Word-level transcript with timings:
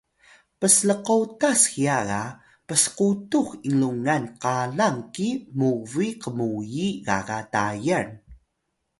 pslkotas 0.59 1.61
hiya 1.73 1.97
ga 2.09 2.23
psqutux 2.67 3.47
inlungan 3.67 4.23
qalang 4.43 4.99
ki 5.13 5.27
mubuy 5.57 6.09
qmuyiy 6.21 6.91
gaga 7.07 7.39
Tayal 7.53 8.07